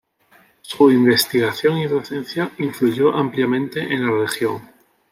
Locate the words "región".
4.23-4.59